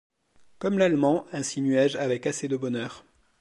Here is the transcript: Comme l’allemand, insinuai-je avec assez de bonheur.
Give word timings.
Comme 0.57 0.79
l’allemand, 0.79 1.27
insinuai-je 1.31 1.95
avec 1.95 2.25
assez 2.25 2.47
de 2.47 2.57
bonheur. 2.57 3.05